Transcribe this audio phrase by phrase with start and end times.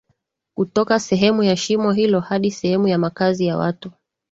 [0.57, 3.91] kutoka sehemu ya shimo hilo hadi sehemu ya makazi ya watu